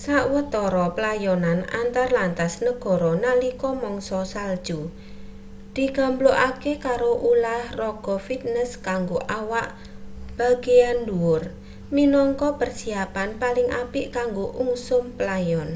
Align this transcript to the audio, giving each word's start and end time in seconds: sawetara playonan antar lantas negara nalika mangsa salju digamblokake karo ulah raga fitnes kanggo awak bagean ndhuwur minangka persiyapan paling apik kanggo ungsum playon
sawetara 0.00 0.86
playonan 0.96 1.60
antar 1.80 2.08
lantas 2.16 2.52
negara 2.66 3.12
nalika 3.24 3.70
mangsa 3.84 4.20
salju 4.32 4.80
digamblokake 5.76 6.72
karo 6.86 7.12
ulah 7.30 7.62
raga 7.80 8.16
fitnes 8.26 8.70
kanggo 8.86 9.18
awak 9.38 9.68
bagean 10.38 10.96
ndhuwur 11.04 11.42
minangka 11.96 12.48
persiyapan 12.60 13.30
paling 13.42 13.68
apik 13.82 14.06
kanggo 14.16 14.46
ungsum 14.62 15.04
playon 15.18 15.70